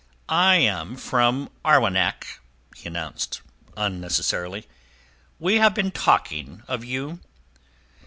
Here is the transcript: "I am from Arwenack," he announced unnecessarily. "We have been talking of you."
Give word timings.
"I 0.33 0.55
am 0.55 0.95
from 0.95 1.51
Arwenack," 1.63 2.39
he 2.75 2.87
announced 2.87 3.41
unnecessarily. 3.77 4.67
"We 5.37 5.57
have 5.57 5.75
been 5.75 5.91
talking 5.91 6.63
of 6.67 6.83
you." 6.83 7.19